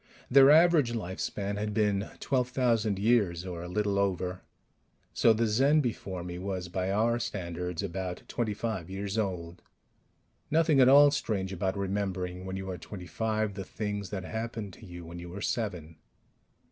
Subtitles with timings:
[0.31, 4.41] Their average lifespan had been 12,000 years or a little over.
[5.13, 9.61] So the Zen before me was, by our standards, about twenty five years old.
[10.49, 14.73] Nothing at all strange about remembering, when you are twenty five, the things that happened
[14.73, 15.97] to you when you were seven